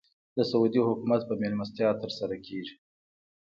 د 0.37 0.37
سعودي 0.49 0.79
حکومت 0.87 1.21
په 1.25 1.33
مېلمستیا 1.41 1.89
تر 2.01 2.09
سره 2.17 2.35
کېږي. 2.45 2.75